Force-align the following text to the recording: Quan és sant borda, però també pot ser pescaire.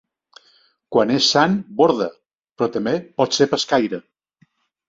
Quan 0.95 1.11
és 1.15 1.27
sant 1.33 1.53
borda, 1.81 2.07
però 2.57 2.71
també 2.79 2.97
pot 3.21 3.39
ser 3.41 3.49
pescaire. 3.55 4.05